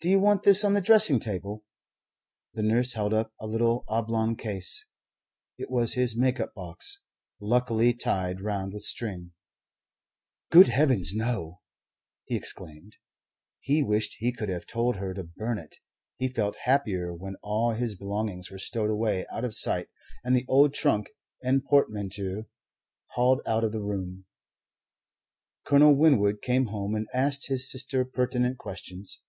[0.00, 1.64] "Do you want this on the dressing table?"
[2.54, 4.86] The nurse held up a little oblong case.
[5.58, 7.02] It was his make up box,
[7.40, 9.32] luckily tied round with string.
[10.50, 11.62] "Good heavens, no!"
[12.26, 12.96] he exclaimed.
[13.58, 15.74] He wished he could have told her to burn it.
[16.16, 19.88] He felt happier when all his belongings were stowed away out of sight
[20.22, 21.10] and the old trunk
[21.42, 22.44] and portmanteau
[23.16, 24.26] hauled out of the room.
[25.66, 29.20] Colonel Winwood came home and asked his sister pertinent questions.